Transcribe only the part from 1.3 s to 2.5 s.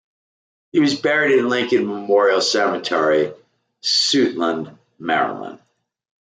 at Lincoln Memorial